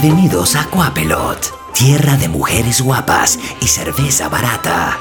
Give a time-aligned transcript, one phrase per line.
[0.00, 4.98] Bienvenidos a Cuapelot, tierra de mujeres guapas y cerveza barata.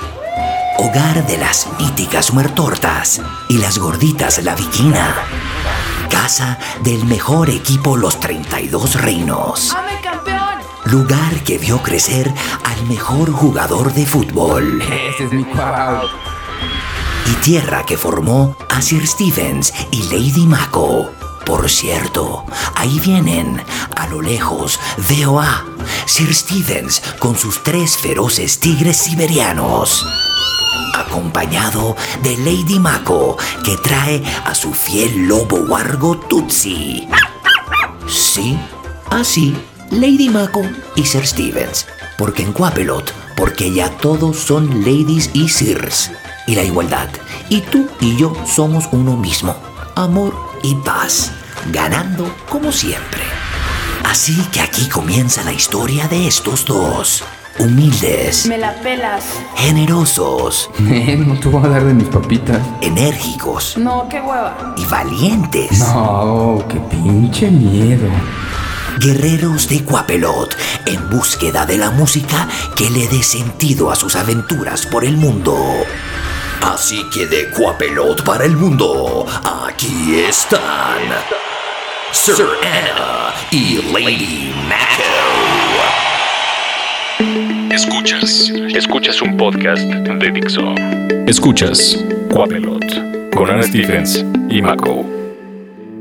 [0.77, 5.15] Hogar de las míticas muertortas y las gorditas La Viquina.
[6.09, 9.73] Casa del mejor equipo Los 32 Reinos.
[10.83, 12.29] Lugar que vio crecer
[12.65, 14.81] al mejor jugador de fútbol.
[14.81, 15.45] Ese es mi.
[17.25, 21.28] Y tierra que formó a Sir Stevens y Lady Mako.
[21.45, 22.45] Por cierto,
[22.75, 23.63] ahí vienen,
[23.95, 25.65] a lo lejos, veo a
[26.05, 30.05] Sir Stevens con sus tres feroces tigres siberianos.
[30.93, 37.07] Acompañado de Lady Mako, que trae a su fiel lobo wargo Tutsi.
[38.07, 38.57] Sí,
[39.09, 39.55] así,
[39.91, 40.61] Lady Mako
[40.95, 41.87] y Sir Stevens.
[42.17, 46.11] Porque en Cuapelot, porque ya todos son ladies y sirs.
[46.47, 47.09] Y la igualdad.
[47.49, 49.55] Y tú y yo somos uno mismo.
[49.95, 51.31] Amor y paz.
[51.71, 53.21] Ganando como siempre.
[54.05, 57.23] Así que aquí comienza la historia de estos dos.
[57.59, 59.21] Humildes, Me la pelas.
[59.57, 62.57] generosos, no te voy a dar de mis papitas.
[62.81, 64.75] enérgicos No, qué hueva.
[64.77, 65.77] y valientes.
[65.79, 68.07] No, qué pinche miedo.
[68.99, 70.55] Guerreros de Cuapelot
[70.85, 75.57] en búsqueda de la música que le dé sentido a sus aventuras por el mundo.
[76.61, 79.25] Así que de Cuapelot para el mundo,
[79.65, 80.99] aquí están
[82.11, 85.03] Sir Anna y Lady Mako.
[87.73, 90.75] Escuchas, escuchas un podcast de Dixo.
[91.27, 95.05] Escuchas Cuapelot con Ana Stephens y Mako.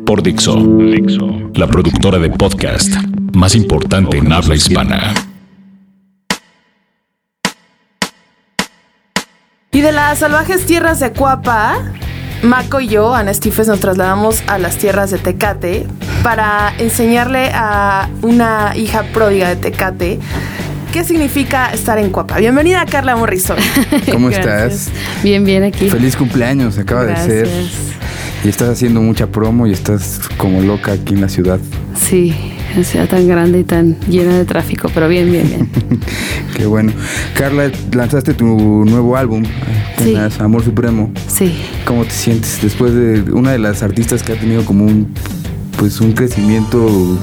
[0.05, 2.93] Por Dixo, Dixo, la productora de podcast
[3.35, 5.28] más importante en habla hispana.
[9.89, 11.79] De las salvajes tierras de Cuapa,
[12.43, 15.87] Mako y yo, Ana Stephens, nos trasladamos a las tierras de Tecate
[16.23, 20.19] para enseñarle a una hija pródiga de Tecate
[20.93, 22.37] qué significa estar en Cuapa.
[22.37, 23.57] Bienvenida, Carla Morrison.
[24.13, 24.91] ¿Cómo estás?
[25.23, 25.89] Bien, bien aquí.
[25.89, 27.49] Feliz cumpleaños, acaba de ser.
[27.49, 27.73] Gracias.
[28.45, 31.61] Y estás haciendo mucha promo y estás como loca aquí en la ciudad.
[31.99, 35.69] Sí, sea, tan grande y tan llena de tráfico, pero bien, bien, bien.
[36.57, 36.93] Qué bueno.
[37.35, 38.47] Carla, lanzaste tu
[38.85, 39.45] nuevo álbum,
[40.03, 40.15] Sí.
[40.39, 41.11] Amor Supremo.
[41.27, 41.55] Sí.
[41.85, 45.13] ¿Cómo te sientes después de una de las artistas que ha tenido como un
[45.79, 46.79] pues un crecimiento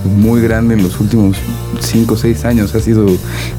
[0.06, 1.36] muy grande en los últimos
[1.86, 2.76] 5 o 6 años?
[2.76, 3.06] Ha sido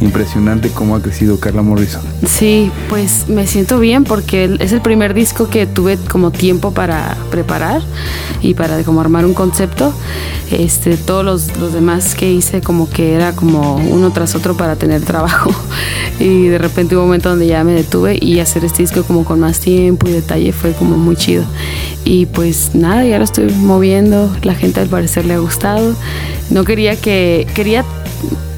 [0.01, 2.03] impresionante cómo ha crecido Carla Morrison.
[2.27, 7.17] Sí, pues me siento bien porque es el primer disco que tuve como tiempo para
[7.31, 7.83] preparar
[8.43, 9.93] y para como armar un concepto.
[10.51, 14.77] Este, todos los, los demás que hice como que era como uno tras otro para
[14.77, 15.51] tener trabajo.
[16.19, 19.25] Y de repente hubo un momento donde ya me detuve y hacer este disco como
[19.25, 21.45] con más tiempo y detalle fue como muy chido.
[22.05, 25.95] Y pues nada, ya lo estoy moviendo, la gente al parecer le ha gustado.
[26.51, 27.85] No quería que, quería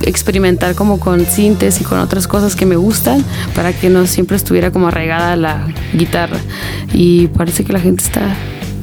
[0.03, 4.37] experimentar como con sintes y con otras cosas que me gustan para que no siempre
[4.37, 6.39] estuviera como arraigada la guitarra.
[6.93, 8.35] Y parece que la gente está,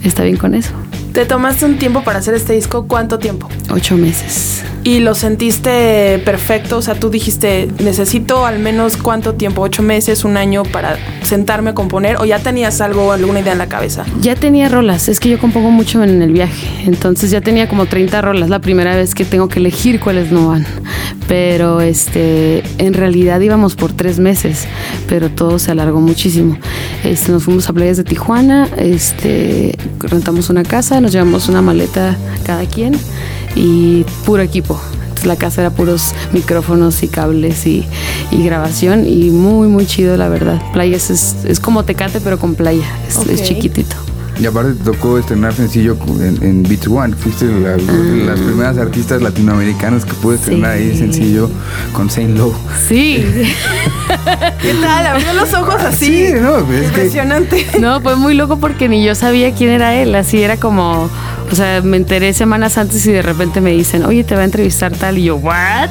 [0.04, 0.74] está bien con eso.
[1.16, 3.48] Te tomaste un tiempo para hacer este disco, ¿cuánto tiempo?
[3.72, 4.66] Ocho meses.
[4.84, 10.26] Y lo sentiste perfecto, o sea, tú dijiste, necesito al menos cuánto tiempo, ocho meses,
[10.26, 14.04] un año para sentarme a componer, o ya tenías algo, alguna idea en la cabeza.
[14.20, 17.86] Ya tenía rolas, es que yo compongo mucho en el viaje, entonces ya tenía como
[17.86, 20.66] 30 rolas, la primera vez que tengo que elegir cuáles no van.
[21.28, 24.66] Pero este, en realidad íbamos por tres meses,
[25.10, 26.58] pero todo se alargó muchísimo.
[27.04, 32.18] Este, nos fuimos a playas de Tijuana, este, rentamos una casa, nos llevamos una maleta
[32.46, 32.96] cada quien
[33.56, 34.80] y puro equipo.
[35.02, 37.86] Entonces la casa era puros micrófonos y cables y,
[38.32, 40.62] y grabación y muy muy chido la verdad.
[40.74, 43.96] Playas es, es como Tecate pero con playa, es, es chiquitito.
[44.38, 47.16] Y aparte te tocó estrenar sencillo en, en Beats One.
[47.16, 50.78] Fuiste la- las primeras artistas latinoamericanas que pude estrenar Ah.
[50.78, 50.84] Sí.
[50.92, 51.50] ahí sencillo
[51.94, 52.54] con Saint Low.
[52.88, 53.24] Sí,
[54.62, 55.08] ¿Qué tal?
[55.08, 56.06] Abrió los ojos así.
[56.28, 57.66] Sí, no, es que Impresionante.
[57.80, 61.10] no, fue muy loco porque ni yo sabía quién era él, así era como,
[61.52, 64.46] o sea, me enteré semanas antes y de repente me dicen, oye, te va a
[64.46, 65.90] entrevistar tal, y yo, ¿what?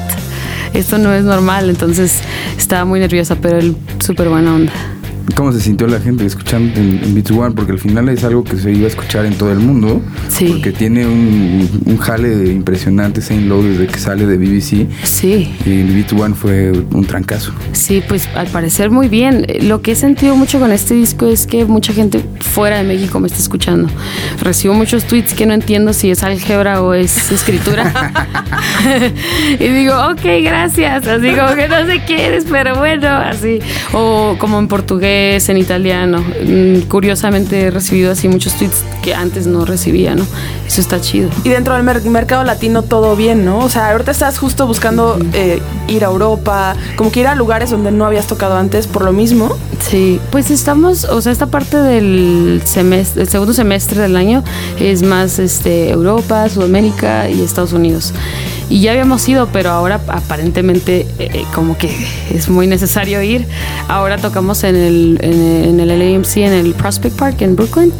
[0.73, 2.19] Esto no es normal, entonces
[2.57, 4.73] estaba muy nerviosa, pero él súper buena onda.
[5.33, 7.55] ¿Cómo se sintió la gente escuchando en, en Beats One?
[7.55, 10.01] Porque al final es algo que se iba a escuchar en todo el mundo.
[10.29, 10.45] Sí.
[10.45, 14.87] Porque tiene un, un jale impresionante Saint Low desde que sale de BBC.
[15.03, 15.51] Sí.
[15.65, 17.53] Y Beats One fue un trancazo.
[17.71, 19.47] Sí, pues al parecer muy bien.
[19.61, 23.19] Lo que he sentido mucho con este disco es que mucha gente fuera de México
[23.19, 23.89] me está escuchando.
[24.41, 28.13] Recibo muchos tweets que no entiendo si es álgebra o es escritura.
[29.59, 31.07] y digo, ok, gracias.
[31.07, 33.59] Así como que no sé qué eres, pero bueno, así.
[33.91, 36.19] O como en portugués inglés, en italiano.
[36.45, 40.25] Mm, Curiosamente he recibido así muchos tweets que antes no recibía, ¿no?
[40.67, 41.29] Eso está chido.
[41.43, 43.59] Y dentro del mer- mercado latino todo bien, ¿no?
[43.59, 47.69] O sea, ahorita estás justo buscando eh, ir a Europa, como que ir a lugares
[47.69, 49.55] donde no habías tocado antes por lo mismo.
[49.79, 54.43] Sí, pues estamos, o sea, esta parte del semestre, el segundo semestre del año
[54.79, 58.13] es más este Europa, Sudamérica y Estados Unidos.
[58.69, 61.89] Y ya habíamos ido, pero ahora aparentemente eh, eh, como que
[62.33, 63.47] es muy necesario ir.
[63.87, 67.93] Ahora tocamos en el, en el, en el LAMC, en el Prospect Park en Brooklyn,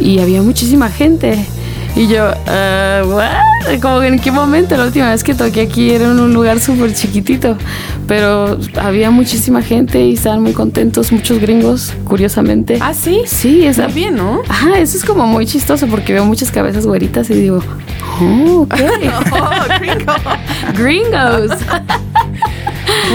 [0.00, 1.44] y había muchísima gente.
[1.98, 3.80] Y yo, ah, what?
[3.82, 6.94] como en qué momento la última vez que toqué aquí era en un lugar súper
[6.94, 7.56] chiquitito,
[8.06, 12.78] pero había muchísima gente y estaban muy contentos, muchos gringos, curiosamente.
[12.80, 13.22] Ah, sí.
[13.26, 14.42] Sí, es Está bien, ¿no?
[14.48, 17.62] Ajá, eso es como muy chistoso porque veo muchas cabezas güeritas y digo,
[18.20, 18.74] oh, ok.
[19.32, 20.14] Oh, gringo.
[20.74, 21.50] Gringos.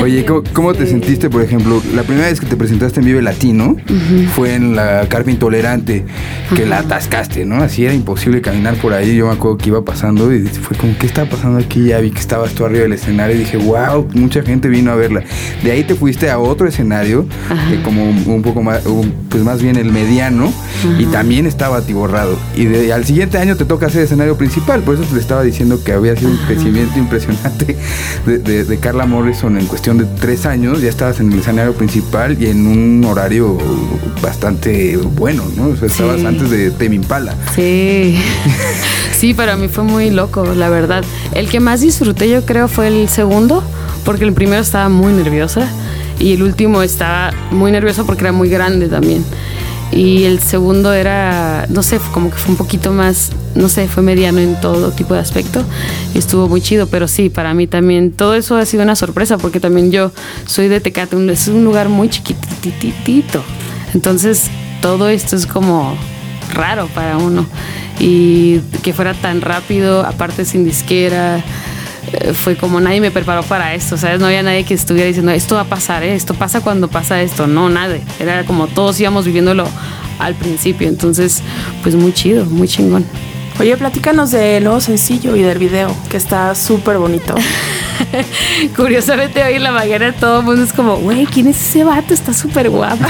[0.02, 1.82] Oye, ¿cómo, cómo te sentiste, por ejemplo?
[1.96, 3.78] La primera vez que te presentaste en Vive Latino
[4.36, 6.06] fue en la Carpa Intolerante,
[6.56, 7.58] que la atascaste, ¿no?
[7.64, 9.16] Así era imposible caminar por ahí.
[9.16, 11.86] Yo me acuerdo que iba pasando y fue como, ¿qué está pasando aquí?
[11.86, 14.96] Ya vi que estabas tú arriba del escenario y dije, wow, mucha gente vino a
[14.96, 15.24] verla.
[15.64, 17.26] De ahí te fuiste a otro escenario,
[17.70, 18.82] que como un, poco más,
[19.30, 20.52] pues más bien el mediano,
[21.00, 22.38] y también estaba atiborrado.
[22.56, 25.80] Y de- al siguiente año te toca hacer escenario principal, por eso te estaba diciendo
[25.84, 27.76] que había sido un crecimiento impresionante
[28.26, 30.82] de, de- de Carla Morrison en cuestión de tres años.
[30.82, 33.58] Ya estabas en el escenario principal y en un horario
[34.22, 35.68] bastante bueno, ¿no?
[35.70, 36.26] O sea, estabas Sí.
[36.26, 37.36] antes de Tame Impala.
[37.56, 38.18] Sí.
[39.14, 41.02] Sí, para mí fue muy loco, la verdad.
[41.34, 43.64] El que más disfruté yo creo fue el segundo,
[44.04, 45.66] porque el primero estaba muy nerviosa
[46.20, 49.24] y el último estaba muy nervioso porque era muy grande también.
[49.96, 54.02] Y el segundo era, no sé, como que fue un poquito más, no sé, fue
[54.02, 55.64] mediano en todo tipo de aspecto
[56.16, 59.38] y estuvo muy chido, pero sí, para mí también todo eso ha sido una sorpresa
[59.38, 60.12] porque también yo
[60.48, 63.44] soy de Tecate, es un lugar muy chiquititito.
[63.94, 64.50] Entonces,
[64.82, 65.96] todo esto es como
[66.54, 67.46] raro para uno.
[68.00, 71.44] Y que fuera tan rápido, aparte sin disquera,
[72.34, 74.20] fue como nadie me preparó para esto, ¿sabes?
[74.20, 76.14] No había nadie que estuviera diciendo, esto va a pasar, ¿eh?
[76.14, 77.48] esto pasa cuando pasa esto.
[77.48, 78.02] No, nadie.
[78.20, 79.66] Era como todos íbamos viviéndolo
[80.20, 80.88] al principio.
[80.88, 81.42] Entonces,
[81.82, 83.06] pues muy chido, muy chingón.
[83.60, 87.36] Oye, platícanos del nuevo sencillo y del video, que está súper bonito.
[88.76, 92.14] Curiosamente hoy en la mañana todo el mundo es como, güey, ¿quién es ese vato?
[92.14, 93.06] Está súper guapo.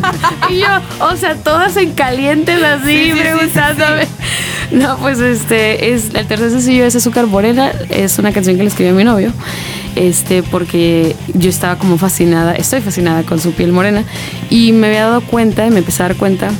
[0.50, 0.66] y yo,
[1.00, 4.06] o sea, todas en calientes así, preguntándome.
[4.70, 8.68] No, pues este, es el tercer sencillo es Azúcar Morena, es una canción que le
[8.68, 9.32] escribí a mi novio.
[9.96, 14.04] Este, porque yo estaba como fascinada, estoy fascinada con su piel morena
[14.50, 16.50] y me había dado cuenta, y me empecé a dar cuenta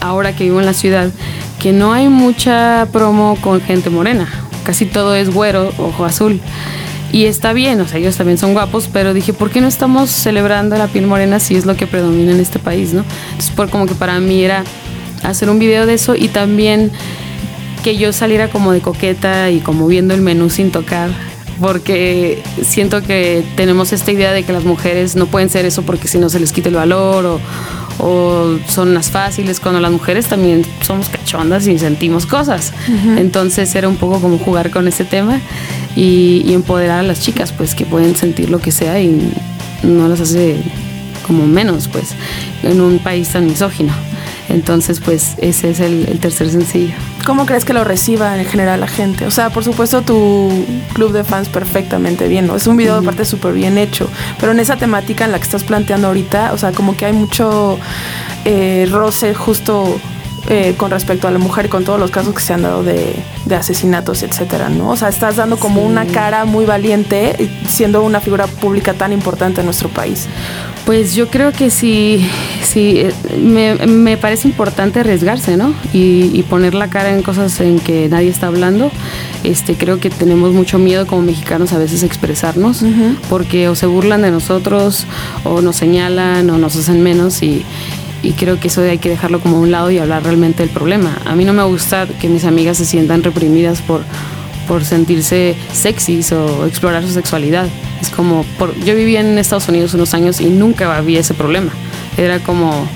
[0.00, 1.10] ahora que vivo en la ciudad,
[1.58, 4.28] que no hay mucha promo con gente morena.
[4.64, 6.40] Casi todo es güero, ojo azul.
[7.12, 10.10] Y está bien, o sea, ellos también son guapos, pero dije, ¿por qué no estamos
[10.10, 13.04] celebrando la piel morena si es lo que predomina en este país, no?
[13.30, 14.64] Entonces, por como que para mí era
[15.22, 16.90] hacer un video de eso y también
[17.82, 21.10] que yo saliera como de coqueta y como viendo el menú sin tocar,
[21.60, 26.08] porque siento que tenemos esta idea de que las mujeres no pueden ser eso porque
[26.08, 27.40] si no se les quita el valor o,
[27.98, 32.72] o son las fáciles, cuando las mujeres también somos cachondas y sentimos cosas.
[33.16, 35.40] Entonces era un poco como jugar con ese tema
[35.96, 39.32] y, y empoderar a las chicas, pues que pueden sentir lo que sea y
[39.82, 40.62] no las hace
[41.26, 42.14] como menos, pues,
[42.62, 43.92] en un país tan misógino.
[44.48, 46.94] Entonces, pues ese es el, el tercer sencillo.
[47.24, 49.26] ¿Cómo crees que lo reciba en general la gente?
[49.26, 52.54] O sea, por supuesto tu club de fans perfectamente bien, ¿no?
[52.54, 55.44] Es un video de parte súper bien hecho, pero en esa temática en la que
[55.44, 57.78] estás planteando ahorita, o sea, como que hay mucho
[58.44, 59.98] eh, roce justo
[60.48, 63.14] eh, con respecto a la mujer con todos los casos que se han dado de,
[63.46, 64.90] de asesinatos, etcétera, ¿no?
[64.90, 65.86] O sea, estás dando como Sí.
[65.86, 70.26] una cara muy valiente siendo una figura pública tan importante en nuestro país.
[70.84, 72.24] Pues yo creo que sí,
[72.62, 75.74] sí eh, me, me parece importante arriesgarse, ¿no?
[75.92, 78.92] Y, y poner la cara en cosas en que nadie está hablando.
[79.42, 82.82] Este, creo que tenemos mucho miedo como mexicanos a veces a expresarnos,
[83.28, 85.06] porque o se burlan de nosotros,
[85.44, 87.64] o nos señalan, o nos hacen menos, y,
[88.22, 90.70] y creo que eso hay que dejarlo como a un lado y hablar realmente del
[90.70, 91.16] problema.
[91.26, 94.02] A mí no me gusta que mis amigas se sientan reprimidas por,
[94.66, 97.66] por sentirse sexys o explorar su sexualidad.
[98.00, 101.70] Es como, por, yo vivía en Estados Unidos unos años y nunca había ese problema.
[102.16, 102.88] Era como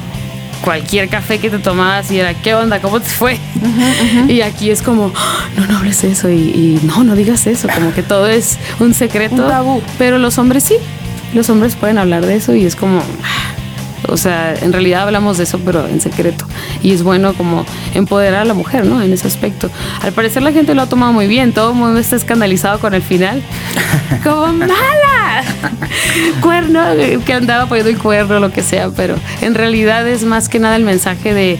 [0.62, 2.81] cualquier café que te tomabas y era, ¿qué onda?
[2.81, 3.39] ¿Cómo te fue?
[4.29, 7.69] Y aquí es como, "Ah, no, no hables eso y, y no, no digas eso.
[7.75, 9.37] Como que todo es un secreto.
[9.37, 9.83] Un tabú.
[9.99, 10.77] Pero los hombres sí.
[11.35, 13.50] Los hombres pueden hablar de eso y es como, "Ah".
[14.09, 16.47] O sea, en realidad hablamos de eso, pero en secreto.
[16.83, 17.64] Y es bueno como
[17.95, 19.02] empoderar a la mujer, ¿no?
[19.02, 19.71] En ese aspecto.
[20.02, 21.52] Al parecer la gente lo ha tomado muy bien.
[21.52, 23.42] Todo el mundo está escandalizado con el final.
[24.23, 25.45] Como mala.
[26.40, 26.83] cuerno,
[27.25, 30.76] que andaba poniendo el cuerno, lo que sea, pero en realidad es más que nada
[30.76, 31.59] el mensaje de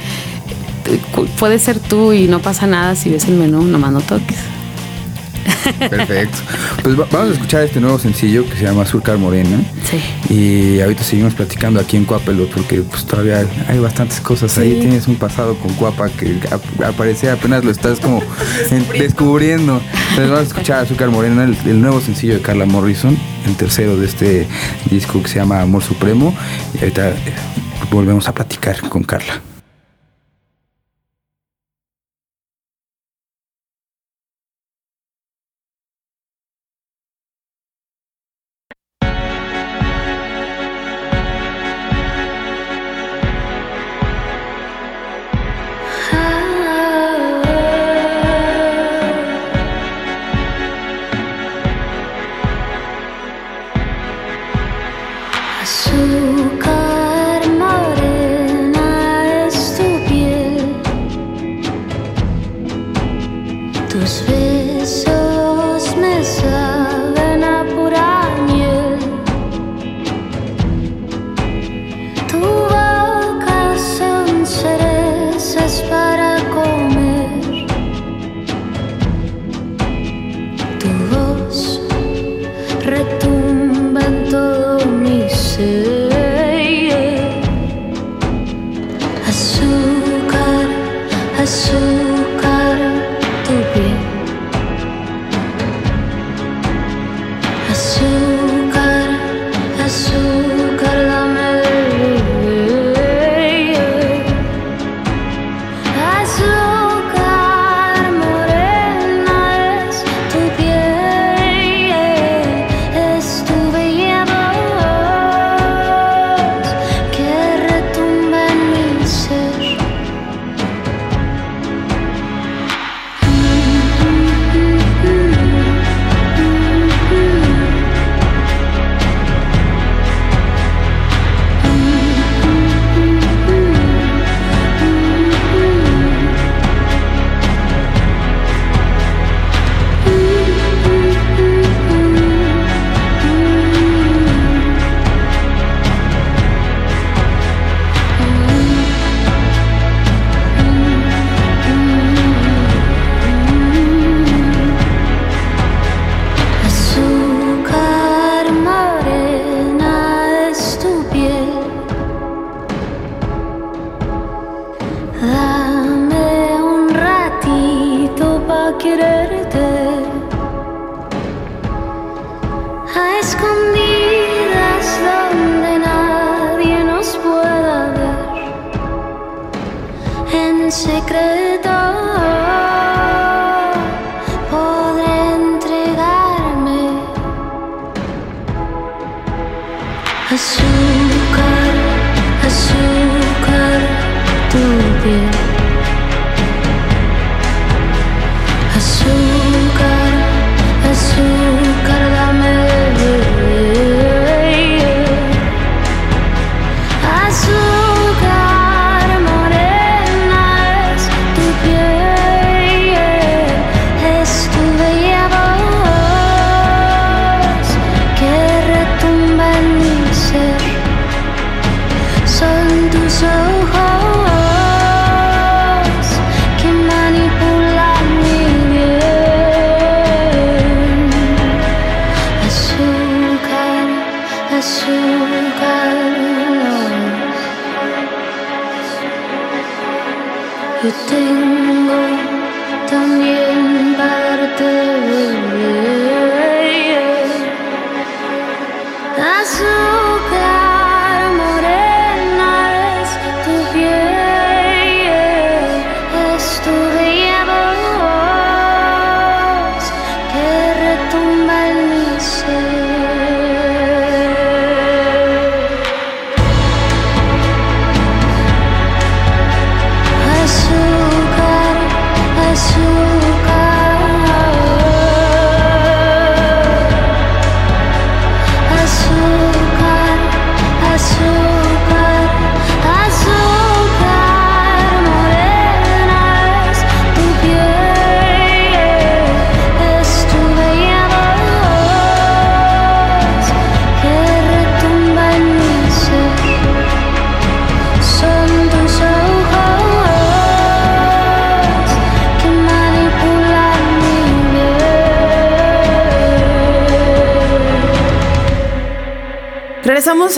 [1.39, 4.39] puede ser tú y no pasa nada si ves el menú, nomás no toques.
[5.91, 6.39] Perfecto.
[6.83, 9.59] Pues vamos a escuchar este nuevo sencillo que se llama Azúcar Morena.
[9.85, 10.35] Sí.
[10.35, 14.81] Y ahorita seguimos platicando aquí en Cuapelo porque pues todavía hay bastantes cosas ahí.
[14.81, 16.39] Tienes un pasado con Cuapa que
[16.85, 18.23] aparece apenas lo estás como
[18.97, 19.81] descubriendo.
[20.11, 23.17] Entonces vamos a escuchar Azúcar Morena, el, nuevo sencillo de Carla Morrison,
[23.47, 24.47] el tercero de este
[24.91, 26.35] disco que se llama Amor Supremo.
[26.75, 27.15] Y ahorita eh,
[27.91, 29.41] volvemos a platicar con Carla.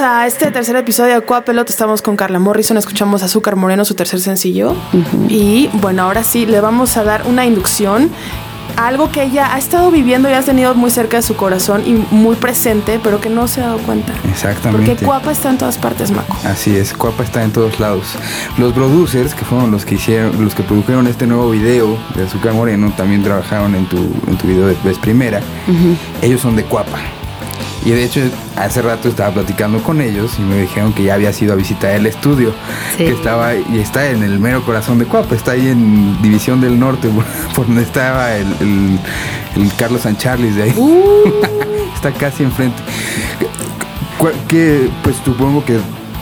[0.01, 1.69] A este tercer episodio de Cuapelot.
[1.69, 4.75] Estamos con Carla Morrison, escuchamos Azúcar Moreno, su tercer sencillo.
[5.29, 8.11] Y bueno, ahora sí, le vamos a dar una inducción
[8.77, 11.83] a algo que ella ha estado viviendo y ha tenido muy cerca de su corazón
[11.85, 14.15] y muy presente, pero que no se ha dado cuenta.
[14.31, 14.93] Exactamente.
[14.93, 16.39] Porque Cuapa está en todas partes, Maco.
[16.45, 18.15] Así es, Cuapa está en todos lados.
[18.57, 22.55] Los producers, que fueron los que hicieron, los que produjeron este nuevo video de Azúcar
[22.55, 25.41] Moreno, también trabajaron en tu, en tu video de Vez Primera.
[26.23, 26.99] Ellos son de Cuapa.
[27.85, 28.21] Y de hecho,
[28.57, 31.91] hace rato estaba platicando con ellos y me dijeron que ya había sido a visitar
[31.91, 32.53] el estudio,
[32.97, 33.05] Sí.
[33.05, 36.79] que estaba y está en el mero corazón de Cuapa, está ahí en División del
[36.79, 37.09] Norte,
[37.57, 38.99] por donde estaba el, el-
[39.57, 40.75] el Carlos San Charles de ahí.
[41.95, 42.81] está casi enfrente.
[44.19, 45.79] ¿Cuál- qué, pues supongo que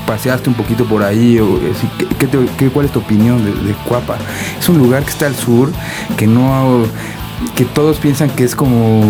[0.07, 1.39] paseaste un poquito por ahí.
[1.39, 1.89] O, así,
[2.19, 4.17] ¿qué- qué- ¿Cuál es tu opinión de, de Cuapa?
[4.59, 5.71] Es un lugar que está al sur,
[6.17, 6.85] que no
[7.57, 9.03] que todos piensan que es como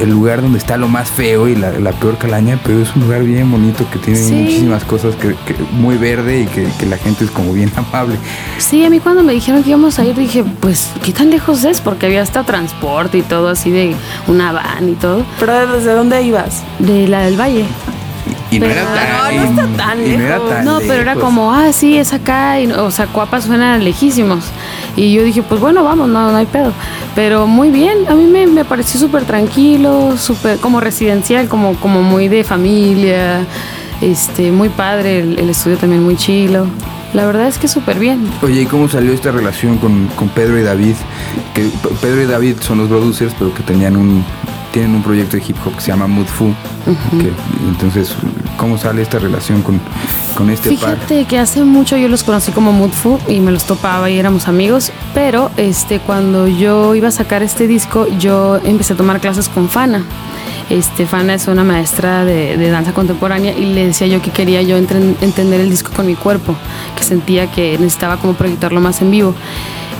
[0.00, 3.02] el lugar donde está lo más feo y la, la peor calaña, pero es un
[3.02, 4.32] lugar bien bonito que tiene Sí.
[4.32, 8.16] muchísimas cosas que, que- muy verde y que, que la gente es como bien amable.
[8.58, 11.64] Sí, a mí cuando me dijeron que íbamos a ir dije, pues, ¿qué tan lejos
[11.64, 11.80] es?
[11.80, 13.94] Porque había hasta transporte y todo así de
[14.26, 15.24] una van y todo.
[15.38, 16.62] Pero ¿desde dónde ibas?
[16.78, 17.66] De la del Valle.
[18.50, 20.50] Y no Pero- era tan, No, no está tan y no era lejos.
[20.50, 21.22] tan No, pero era lejos.
[21.24, 22.60] como, ah, sí, es acá.
[22.60, 24.44] Y, o sea, Cuapa suena lejísimos.
[24.96, 26.72] Y yo dije, pues bueno, vamos, no, no hay pedo.
[27.16, 32.02] Pero muy bien, a mí me, me pareció súper tranquilo, súper como residencial, como, como
[32.02, 33.46] muy de familia.
[34.02, 36.66] Este, muy padre, el, estudio también muy chilo.
[37.14, 38.28] La verdad es que súper bien.
[38.42, 40.94] Oye, ¿y cómo salió esta relación con, con Pedro y David?
[41.54, 41.70] Que
[42.02, 44.22] Pedro y David son los producers, pero que tenían un
[44.76, 46.52] tienen un proyecto de hip hop que se llama Mood Fu.
[47.18, 47.32] que-
[47.66, 48.14] entonces,
[48.58, 49.80] ¿cómo sale esta relación con,
[50.36, 50.96] con este par?
[50.96, 54.48] Fíjate que hace mucho yo los conocí como Moodfu y me los topaba y éramos
[54.48, 59.48] amigos, pero este cuando yo iba a sacar este disco yo empecé a tomar clases
[59.48, 60.04] con Fana.
[60.68, 64.60] Este, Fana es una maestra de, de danza contemporánea y le decía yo que quería
[64.60, 66.54] yo entren- entender el disco con mi cuerpo,
[66.98, 69.34] que sentía que necesitaba como proyectarlo más en vivo.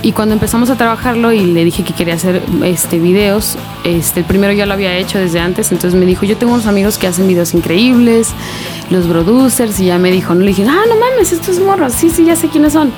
[0.03, 4.25] Y cuando empezamos a trabajarlo y le dije que quería hacer este, videos, este, el
[4.25, 7.07] primero ya lo había hecho desde antes, entonces me dijo, yo tengo unos amigos que
[7.07, 8.29] hacen videos increíbles,
[8.91, 12.11] los producers, y ya me dijo, no le dije, ah, no mames, estos morros, sí,
[12.11, 12.91] sí, ya sé quiénes son.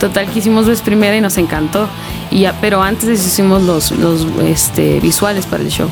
[0.00, 1.88] Total, que hicimos vez primera y nos encantó.
[2.32, 5.88] Y ya, pero antes hicimos los, los este, visuales para el show.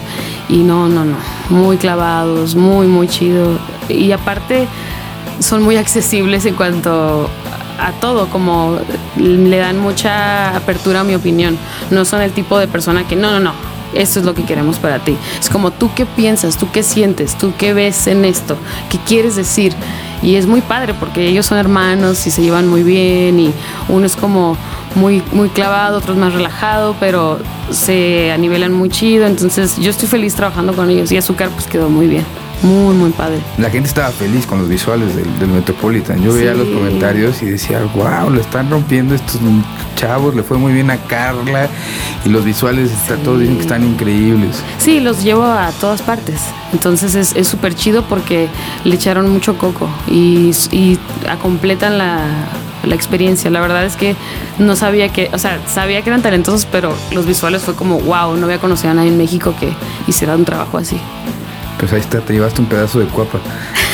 [0.49, 1.17] Y no, no, no,
[1.51, 3.59] muy clavados, muy, muy chido.
[3.89, 4.67] Y aparte
[5.41, 7.31] son muy accesibles en cuanto
[7.79, 8.79] a todo, como
[9.17, 11.57] le dan mucha apertura a mi opinión.
[11.91, 13.53] No son el tipo de persona que, no, no, no,
[13.95, 15.17] esto es lo que queremos para ti.
[15.41, 18.57] Es como tú qué piensas, tú qué sientes, tú qué ves en esto,
[18.91, 19.73] qué quieres decir.
[20.23, 23.53] Y es muy padre porque ellos son hermanos y se llevan muy bien y
[23.89, 24.57] uno es como
[24.95, 27.39] muy, muy clavado, otro es más relajado, pero
[27.71, 29.27] se anivelan muy chido.
[29.27, 32.48] Entonces yo estoy feliz trabajando con ellos y Azúcar pues quedó muy bien.
[32.63, 33.39] Muy, muy padre.
[33.57, 36.21] La gente estaba feliz con los visuales del, del Metropolitan.
[36.23, 36.59] Yo veía Sí.
[36.59, 39.39] los comentarios y decía, wow, lo están rompiendo estos
[39.95, 41.69] chavos, le fue muy bien a Carla.
[42.25, 44.63] Y los visuales, está, todos dicen que están increíbles.
[44.79, 46.41] Sí, los llevo a todas partes.
[46.73, 48.49] Entonces es es súper chido porque
[48.85, 50.99] le echaron mucho coco y, y
[51.41, 52.25] completan la,
[52.85, 53.51] la experiencia.
[53.51, 54.17] La verdad es que
[54.59, 58.37] no sabía que, o sea, sabía que eran talentosos, pero los visuales fue como, wow,
[58.37, 59.73] no había conocido a nadie en México que
[60.09, 60.99] hiciera un trabajo así.
[61.79, 63.39] Pues ahí está, te llevaste un pedazo de cuapa.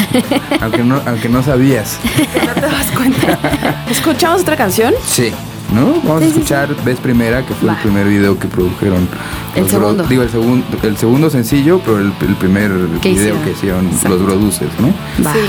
[0.61, 1.99] aunque, no, aunque no sabías.
[2.47, 3.85] No te das cuenta.
[3.91, 4.95] ¿Escuchamos otra canción?
[5.07, 5.33] Sí.
[5.73, 5.95] ¿No?
[6.05, 7.75] Vamos Sí, a sí, escuchar Ves Primera, que fue Va.
[7.75, 9.09] el primer video que produjeron.
[9.57, 10.05] El bro- segundo.
[10.05, 12.71] Digo, el, segundo el segundo sencillo, pero el, el primer
[13.03, 13.43] ¿Qué video hicieron?
[13.43, 14.09] que hicieron Exacto.
[14.11, 14.89] los producers, ¿no?
[15.27, 15.33] Va.
[15.33, 15.41] Sí.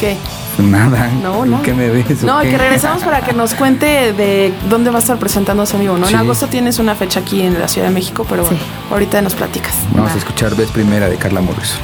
[0.00, 0.16] ¿Qué?
[0.58, 1.10] Nada.
[1.22, 1.62] No, no.
[1.62, 2.22] ¿Qué me ves?
[2.22, 2.50] No, qué?
[2.50, 6.06] que regresamos para que nos cuente de dónde va a estar presentándose en vivo, ¿no?
[6.06, 6.14] Sí.
[6.14, 8.64] En agosto tienes una fecha aquí en la Ciudad de México, pero bueno, Sí.
[8.90, 9.74] ahorita nos platicas.
[9.92, 11.78] Vamos a escuchar Ves Primera de Carla Morrison.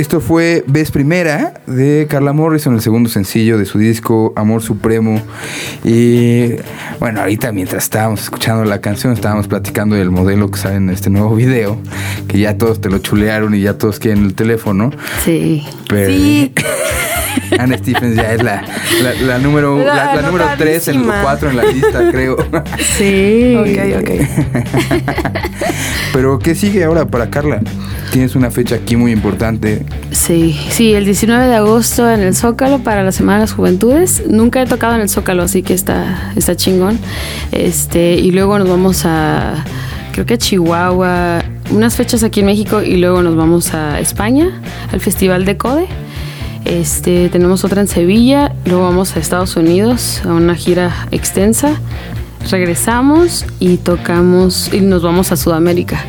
[0.00, 5.20] Esto fue Ves Primera de Carla Morrison, el segundo sencillo de su disco Amor Supremo.
[5.84, 6.54] Y
[6.98, 11.10] bueno, ahorita mientras estábamos escuchando la canción, estábamos platicando del modelo que sale en este
[11.10, 11.78] nuevo video,
[12.28, 14.90] que ya todos te lo chulearon y ya todos quieren el teléfono.
[15.22, 15.66] Sí.
[15.86, 16.54] Pero Sí.
[17.58, 18.62] Anne Stephens ya es la,
[19.02, 21.22] la, la número, la, La la número 3 en anotadísima.
[21.22, 22.36] 4 en la lista, creo.
[22.98, 23.56] Sí.
[23.58, 24.10] Ok, ok.
[26.12, 27.60] Pero ¿qué sigue ahora para Carla?
[28.10, 29.84] Tienes una fecha aquí muy importante.
[30.10, 34.24] Sí, sí, el 19 de agosto en el Zócalo para la Semana de las Juventudes.
[34.28, 36.98] Nunca he tocado en el Zócalo, así que está, está chingón.
[37.52, 39.64] Este, y luego nos vamos a,
[40.12, 44.60] creo que a Chihuahua, unas fechas aquí en México y luego nos vamos a España,
[44.92, 45.86] al Festival de Code.
[46.64, 51.80] Este, tenemos otra en Sevilla, luego vamos a Estados Unidos a una gira extensa.
[52.50, 56.04] Regresamos y tocamos y nos vamos a Sudamérica.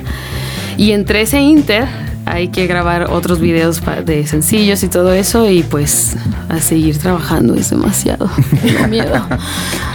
[0.77, 1.87] Y entre ese inter
[2.31, 6.15] hay que grabar otros videos de sencillos y todo eso y pues
[6.49, 8.29] a seguir trabajando es demasiado.
[8.61, 9.27] Tengo miedo.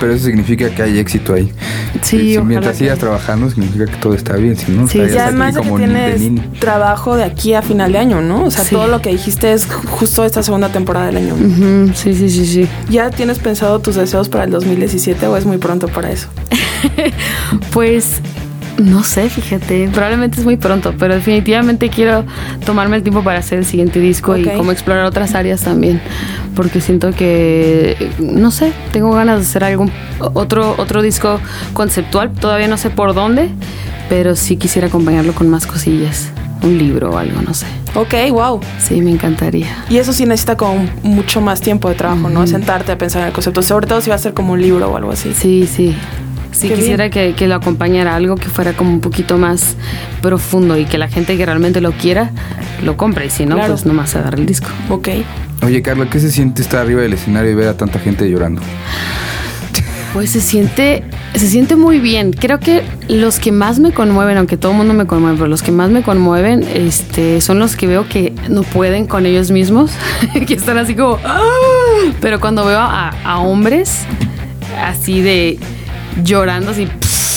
[0.01, 1.51] Pero eso significa que hay éxito ahí.
[2.03, 4.55] Sí, Si ojalá mientras que- sigas trabajando, significa que todo está bien.
[4.57, 7.63] Si no, Sí, Y además de que como ni- de tienes trabajo de aquí a
[7.63, 8.45] final de año, ¿no?
[8.45, 8.75] O sea, Sí.
[8.75, 11.35] todo lo que dijiste es justo esta segunda temporada del año.
[11.95, 12.69] Sí, sí, sí, sí.
[12.91, 16.29] ¿Ya tienes pensado tus deseos para el 2017 o es muy pronto para eso?
[17.73, 18.21] Pues
[18.79, 22.25] no sé, fíjate, probablemente es muy pronto, pero definitivamente quiero
[22.65, 26.01] tomarme el tiempo para hacer el siguiente disco y como explorar otras áreas también,
[26.55, 31.41] porque siento que, no sé, tengo ganas de hacer algún otro, otro disco
[31.73, 33.49] conceptual, todavía no sé por dónde,
[34.09, 36.29] pero sí quisiera acompañarlo con más cosillas,
[36.63, 37.67] un libro o algo, no sé.
[37.95, 38.61] Ok, wow.
[38.79, 39.85] Sí, me encantaría.
[39.89, 42.47] Y eso sí necesita como mucho más tiempo de trabajo, ¿no?
[42.47, 43.63] Sentarte a pensar en el concepto.
[43.63, 45.33] Sobre todo si va a ser como un libro o algo así.
[45.33, 45.97] Sí, sí.
[46.57, 49.77] Sí, Qué quisiera que, que lo acompañara algo que fuera como un poquito más
[50.23, 52.31] profundo y que la gente que realmente lo quiera
[52.83, 53.75] lo compre y si no, Claro.
[53.75, 54.69] pues nomás agarre el disco.
[54.89, 55.09] Ok.
[55.63, 58.63] Oye, Carla, ¿qué se siente estar arriba del escenario y ver a tanta gente llorando?
[60.13, 62.33] Pues se siente, se siente muy bien.
[62.33, 65.63] Creo que los que más me conmueven, aunque todo el mundo me conmueve, pero los
[65.63, 69.91] que más me conmueven, este, son los que veo que no pueden con ellos mismos,
[70.47, 71.39] que están así como, "Ah".
[72.23, 74.05] pero cuando veo a, a hombres
[74.83, 75.59] así de
[76.23, 76.89] llorando así,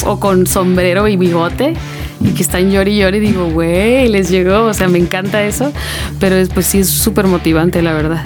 [0.05, 1.73] o con sombrero y bigote.
[2.21, 5.71] Y que están llori y llori, digo, güey, les llegó, o sea, me encanta eso,
[6.19, 8.25] pero después sí es súper motivante, la verdad.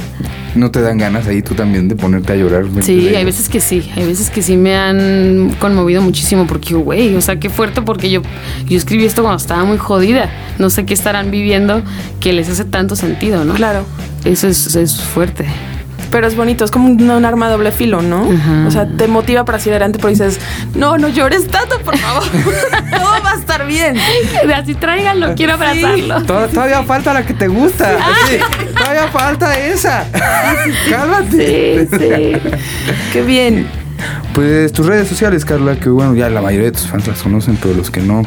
[0.56, 2.66] ¿No te dan ganas ahí tú también de ponerte a llorar?
[2.82, 7.16] Sí, hay veces que sí, hay veces que sí me han conmovido muchísimo porque, güey,
[7.16, 8.22] o sea, qué fuerte porque yo,
[8.68, 10.30] yo escribí esto cuando estaba muy jodida.
[10.60, 11.82] No sé qué estarán viviendo
[12.20, 13.56] que les hace tanto sentido, ¿no?
[13.56, 13.86] Claro.
[14.26, 15.46] Eso es, es fuerte.
[16.14, 18.30] Pero es bonito, es como un, un arma doble filo, ¿no?
[18.68, 20.40] O sea, te motiva para seguir adelante, pero dices,
[20.76, 22.24] no, no llores tanto, por favor.
[22.92, 23.98] Todo va a estar bien.
[24.56, 26.22] Así tráiganlo, quiero abrazarlo.
[26.22, 27.98] Tod- Todavía falta la que te gusta.
[28.30, 28.38] Sí,
[28.78, 30.06] todavía falta esa.
[30.90, 31.88] Cálmate.
[31.88, 32.52] Sí, sí.
[33.12, 33.68] Qué bien.
[34.34, 37.58] Pues tus redes sociales, Carla, que bueno, ya la mayoría de tus fans las conocen,
[37.62, 38.24] pero los que no,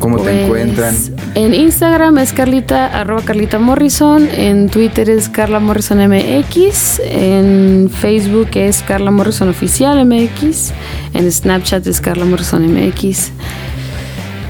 [0.00, 0.96] ¿cómo te Pues, encuentran?
[1.34, 4.28] En Instagram es Carlita, arroba Carlita Morrison.
[4.34, 7.00] En Twitter es Carla Morrison MX.
[7.04, 10.72] En Facebook es Carla Morrison Oficial MX.
[11.14, 13.30] En Snapchat es Carla Morrison MX.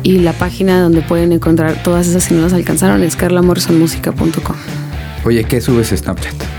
[0.02, 4.56] Y la página donde pueden encontrar todas esas si no las alcanzaron es carlamorrisonmusica.com.
[5.24, 6.51] Oye, ¿qué subes Snapchat?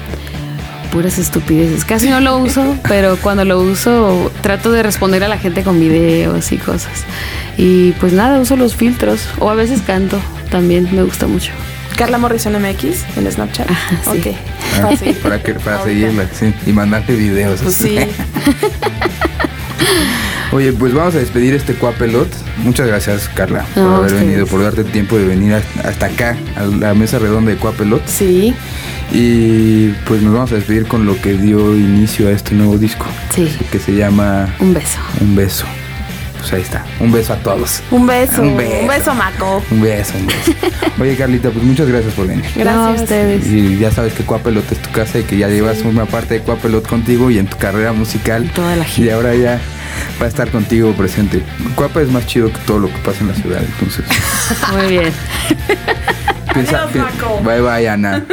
[0.94, 1.84] Puras estupideces.
[1.86, 5.80] Casi no lo uso, pero cuando lo uso trato de responder a la gente con
[5.80, 7.04] videos y cosas.
[7.58, 9.28] Y pues nada, uso los filtros.
[9.40, 10.20] O a veces canto.
[10.52, 11.52] También me gusta mucho.
[11.98, 13.68] Carla Morrison MX en Snapchat.
[13.68, 14.08] sí.
[14.08, 14.28] Ok.
[14.76, 15.16] Ah, Fácil.
[15.16, 16.08] para que, para Ahorita.
[16.08, 17.60] seguirla, sí, y mandarte videos.
[17.62, 17.98] Pues sí.
[20.52, 22.28] Oye, pues vamos a despedir este Cuapelot.
[22.58, 26.64] Muchas gracias, Carla, por haber venido, por darte tiempo de venir hasta hasta acá, a
[26.64, 28.06] la mesa redonda de Cuapelot.
[28.08, 28.54] Sí.
[29.14, 33.06] Y pues nos vamos a despedir con lo que dio inicio a este nuevo disco,
[33.34, 33.48] Sí.
[33.72, 35.00] que se llama Un beso.
[35.22, 35.66] Un beso.
[36.40, 37.82] Pues ahí está, un beso a todos.
[37.92, 38.42] Un beso.
[38.42, 38.88] Un Un beso.
[38.88, 39.64] beso, Maco.
[39.72, 40.52] Un beso, un beso.
[41.00, 42.44] Oye, Carlita, pues muchas gracias por venir.
[42.56, 43.00] Gracias.
[43.00, 43.48] A ustedes.
[43.48, 46.40] Y ya sabes que Cuapelot es tu casa y que ya llevas una parte de
[46.42, 48.50] Cuapelot contigo y en tu carrera musical.
[48.54, 49.16] Toda la Y gira.
[49.16, 49.58] ahora ya
[50.22, 51.44] va a estar contigo presente.
[51.76, 54.04] Cuapa es más chido que todo lo que pasa en la ciudad, entonces.
[54.74, 55.14] Muy bien.
[56.54, 57.40] piensa, Adiós, Maco.
[57.42, 58.26] Bye bye, Ana.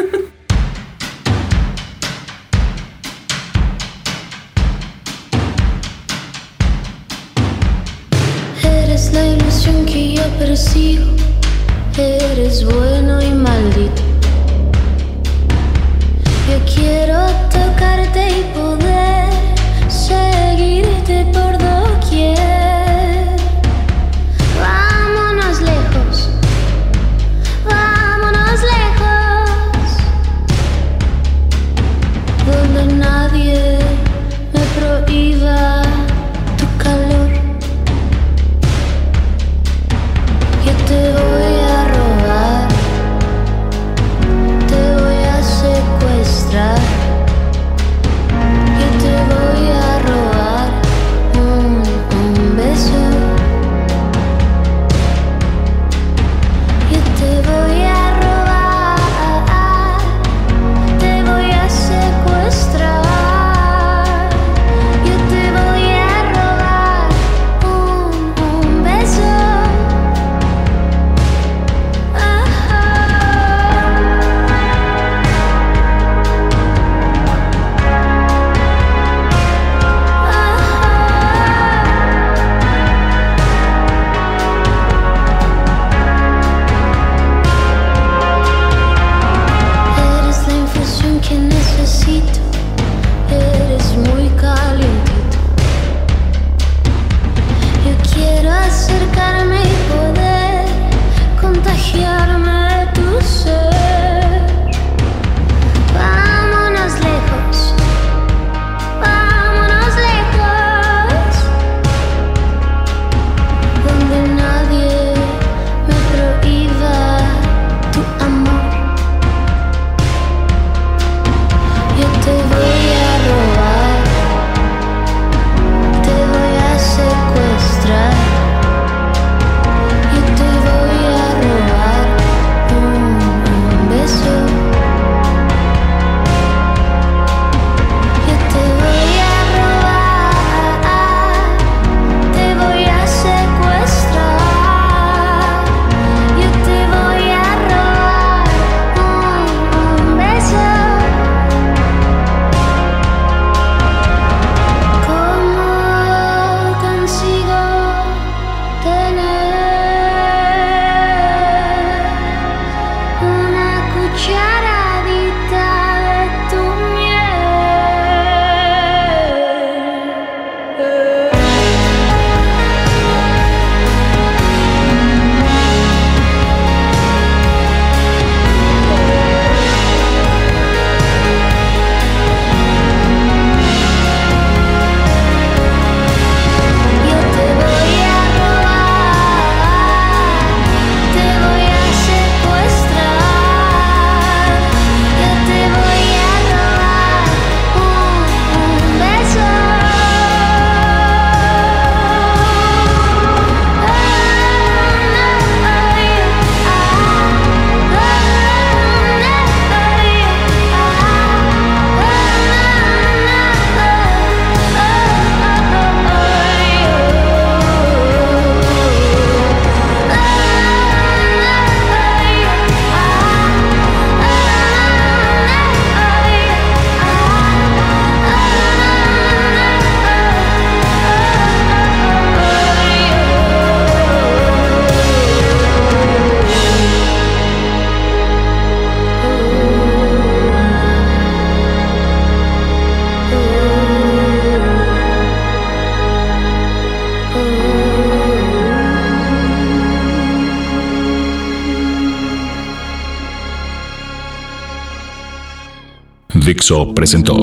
[256.61, 257.37] Dixo presentó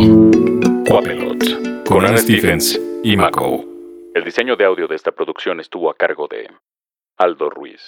[0.88, 3.66] Quapelot con Ana Stephens y Mako.
[4.14, 6.48] El diseño de audio de esta producción estuvo a cargo de
[7.18, 7.82] Aldo Ruiz.